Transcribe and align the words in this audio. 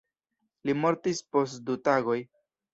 Li 0.69 0.75
mortis 0.85 1.23
post 1.37 1.63
du 1.71 1.79
tagoj. 1.91 2.21